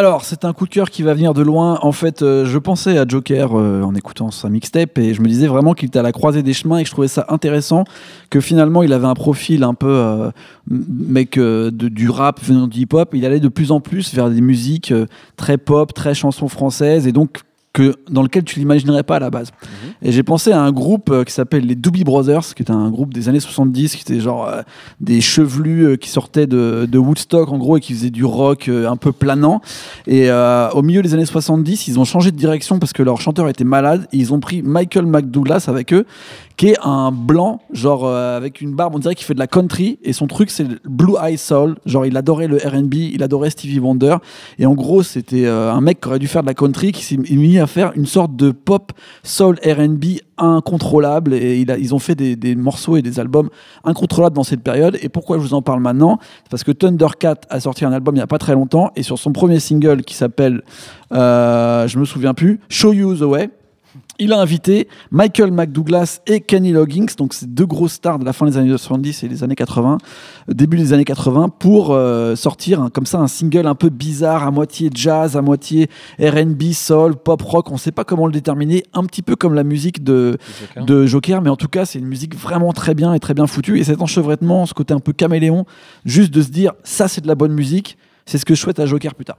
Alors, 0.00 0.24
c'est 0.24 0.46
un 0.46 0.54
coup 0.54 0.64
de 0.64 0.70
cœur 0.70 0.88
qui 0.88 1.02
va 1.02 1.12
venir 1.12 1.34
de 1.34 1.42
loin. 1.42 1.78
En 1.82 1.92
fait, 1.92 2.22
euh, 2.22 2.46
je 2.46 2.56
pensais 2.56 2.96
à 2.96 3.06
Joker 3.06 3.50
euh, 3.52 3.82
en 3.82 3.94
écoutant 3.94 4.30
sa 4.30 4.48
mixtape 4.48 4.96
et 4.96 5.12
je 5.12 5.20
me 5.20 5.28
disais 5.28 5.46
vraiment 5.46 5.74
qu'il 5.74 5.88
était 5.88 5.98
à 5.98 6.02
la 6.02 6.10
croisée 6.10 6.42
des 6.42 6.54
chemins 6.54 6.78
et 6.78 6.84
que 6.84 6.88
je 6.88 6.92
trouvais 6.94 7.06
ça 7.06 7.26
intéressant 7.28 7.84
que 8.30 8.40
finalement 8.40 8.82
il 8.82 8.94
avait 8.94 9.06
un 9.06 9.12
profil 9.12 9.62
un 9.62 9.74
peu 9.74 9.90
euh, 9.90 10.30
mec 10.70 11.38
de, 11.38 11.70
du 11.70 12.08
rap 12.08 12.42
venant 12.42 12.66
du 12.66 12.78
hip-hop. 12.78 13.10
Il 13.12 13.26
allait 13.26 13.40
de 13.40 13.48
plus 13.48 13.72
en 13.72 13.80
plus 13.80 14.14
vers 14.14 14.30
des 14.30 14.40
musiques 14.40 14.94
très 15.36 15.58
pop, 15.58 15.92
très 15.92 16.14
chansons 16.14 16.48
françaises 16.48 17.06
et 17.06 17.12
donc 17.12 17.40
que, 17.80 17.96
dans 18.10 18.22
lequel 18.22 18.44
tu 18.44 18.58
l'imaginerais 18.58 19.02
pas 19.02 19.16
à 19.16 19.18
la 19.18 19.30
base. 19.30 19.52
Et 20.02 20.12
j'ai 20.12 20.22
pensé 20.22 20.52
à 20.52 20.60
un 20.60 20.72
groupe 20.72 21.10
euh, 21.10 21.24
qui 21.24 21.32
s'appelle 21.32 21.64
les 21.64 21.74
Doobie 21.74 22.04
Brothers, 22.04 22.54
qui 22.54 22.62
est 22.62 22.70
un 22.70 22.90
groupe 22.90 23.14
des 23.14 23.28
années 23.28 23.40
70, 23.40 23.96
qui 23.96 24.02
était 24.02 24.20
genre 24.20 24.46
euh, 24.46 24.62
des 25.00 25.20
chevelus 25.20 25.86
euh, 25.86 25.96
qui 25.96 26.10
sortaient 26.10 26.46
de, 26.46 26.86
de 26.90 26.98
Woodstock 26.98 27.50
en 27.50 27.58
gros 27.58 27.78
et 27.78 27.80
qui 27.80 27.94
faisaient 27.94 28.10
du 28.10 28.24
rock 28.24 28.68
un 28.68 28.96
peu 28.96 29.12
planant. 29.12 29.60
Et 30.06 30.30
au 30.30 30.82
milieu 30.82 31.02
des 31.02 31.14
années 31.14 31.26
70, 31.26 31.88
ils 31.88 31.98
ont 31.98 32.04
changé 32.04 32.30
de 32.30 32.36
direction 32.36 32.78
parce 32.78 32.92
que 32.92 33.02
leur 33.02 33.20
chanteur 33.20 33.48
était 33.48 33.64
malade. 33.64 34.06
Et 34.12 34.18
ils 34.18 34.32
ont 34.34 34.40
pris 34.40 34.62
Michael 34.62 35.06
McDouglas 35.06 35.64
avec 35.68 35.92
eux, 35.92 36.06
qui 36.60 36.68
est 36.68 36.78
un 36.82 37.10
blanc, 37.10 37.62
genre 37.72 38.04
euh, 38.04 38.36
avec 38.36 38.60
une 38.60 38.74
barbe, 38.74 38.94
on 38.94 38.98
dirait 38.98 39.14
qu'il 39.14 39.24
fait 39.24 39.32
de 39.32 39.38
la 39.38 39.46
country. 39.46 39.98
Et 40.02 40.12
son 40.12 40.26
truc, 40.26 40.50
c'est 40.50 40.66
Blue 40.84 41.14
Eye 41.18 41.38
Soul. 41.38 41.78
Genre, 41.86 42.04
il 42.04 42.14
adorait 42.18 42.48
le 42.48 42.58
RB, 42.58 42.92
il 42.96 43.22
adorait 43.22 43.48
Stevie 43.48 43.78
Wonder. 43.78 44.16
Et 44.58 44.66
en 44.66 44.74
gros, 44.74 45.02
c'était 45.02 45.46
euh, 45.46 45.72
un 45.72 45.80
mec 45.80 46.02
qui 46.02 46.08
aurait 46.08 46.18
dû 46.18 46.28
faire 46.28 46.42
de 46.42 46.48
la 46.48 46.52
country, 46.52 46.92
qui 46.92 47.02
s'est 47.02 47.16
mis 47.16 47.58
à 47.58 47.66
faire 47.66 47.92
une 47.96 48.04
sorte 48.04 48.36
de 48.36 48.50
pop 48.50 48.92
soul 49.22 49.58
RB 49.64 50.04
incontrôlable. 50.36 51.32
Et 51.32 51.60
ils 51.62 51.94
ont 51.94 51.98
fait 51.98 52.14
des, 52.14 52.36
des 52.36 52.54
morceaux 52.54 52.98
et 52.98 53.00
des 53.00 53.18
albums 53.18 53.48
incontrôlables 53.82 54.36
dans 54.36 54.44
cette 54.44 54.62
période. 54.62 54.98
Et 55.00 55.08
pourquoi 55.08 55.38
je 55.38 55.42
vous 55.42 55.54
en 55.54 55.62
parle 55.62 55.80
maintenant? 55.80 56.18
C'est 56.42 56.50
parce 56.50 56.64
que 56.64 56.72
Thundercat 56.72 57.36
a 57.48 57.60
sorti 57.60 57.86
un 57.86 57.92
album 57.92 58.16
il 58.16 58.18
n'y 58.18 58.22
a 58.22 58.26
pas 58.26 58.36
très 58.36 58.52
longtemps. 58.52 58.90
Et 58.96 59.02
sur 59.02 59.18
son 59.18 59.32
premier 59.32 59.60
single 59.60 60.02
qui 60.02 60.14
s'appelle, 60.14 60.60
euh, 61.14 61.88
je 61.88 61.98
me 61.98 62.04
souviens 62.04 62.34
plus, 62.34 62.60
Show 62.68 62.92
You 62.92 63.16
the 63.16 63.22
Way. 63.22 63.48
Il 64.18 64.32
a 64.32 64.40
invité 64.40 64.88
Michael 65.10 65.50
McDouglas 65.50 66.20
et 66.26 66.40
Kenny 66.40 66.72
Loggins, 66.72 67.06
donc 67.16 67.34
c'est 67.34 67.52
deux 67.52 67.66
grosses 67.66 67.94
stars 67.94 68.18
de 68.18 68.24
la 68.24 68.32
fin 68.32 68.46
des 68.46 68.56
années 68.56 68.70
70 68.70 69.24
et 69.24 69.28
des 69.28 69.42
années 69.42 69.54
80, 69.54 69.98
euh, 70.48 70.54
début 70.54 70.76
des 70.76 70.92
années 70.92 71.04
80, 71.04 71.48
pour 71.58 71.92
euh, 71.92 72.36
sortir 72.36 72.88
comme 72.92 73.06
ça 73.06 73.18
un 73.18 73.26
single 73.26 73.66
un 73.66 73.74
peu 73.74 73.88
bizarre, 73.88 74.46
à 74.46 74.50
moitié 74.50 74.90
jazz, 74.92 75.36
à 75.36 75.42
moitié 75.42 75.88
R&B, 76.20 76.72
soul, 76.72 77.16
pop 77.16 77.42
rock. 77.42 77.70
On 77.70 77.74
ne 77.74 77.78
sait 77.78 77.92
pas 77.92 78.04
comment 78.04 78.26
le 78.26 78.32
déterminer, 78.32 78.84
un 78.92 79.04
petit 79.04 79.22
peu 79.22 79.36
comme 79.36 79.54
la 79.54 79.64
musique 79.64 80.04
de, 80.04 80.38
Joker. 80.60 80.84
de 80.84 81.06
Joker, 81.06 81.42
mais 81.42 81.50
en 81.50 81.56
tout 81.56 81.68
cas 81.68 81.84
c'est 81.84 81.98
une 81.98 82.06
musique 82.06 82.36
vraiment 82.36 82.72
très 82.72 82.94
bien 82.94 83.12
et 83.14 83.20
très 83.20 83.34
bien 83.34 83.46
foutue. 83.46 83.78
Et 83.78 83.84
cet 83.84 84.00
enchevêtrement, 84.00 84.66
ce 84.66 84.74
côté 84.74 84.94
un 84.94 85.00
peu 85.00 85.12
caméléon, 85.12 85.64
juste 86.04 86.32
de 86.32 86.42
se 86.42 86.50
dire 86.50 86.72
ça 86.84 87.08
c'est 87.08 87.20
de 87.20 87.28
la 87.28 87.34
bonne 87.34 87.52
musique, 87.52 87.96
c'est 88.26 88.38
ce 88.38 88.44
que 88.44 88.54
je 88.54 88.60
souhaite 88.60 88.78
à 88.78 88.86
Joker 88.86 89.14
plus 89.14 89.24
tard. 89.24 89.38